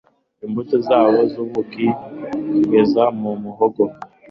[0.45, 1.87] Imbuto zabo nkubuki
[2.51, 3.83] kugeza mu muhogo